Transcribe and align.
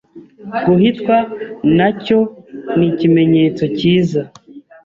Guhitwa 0.65 1.15
nacyo 1.77 2.19
nikimenyetso 2.77 3.63
kiza 3.77 4.21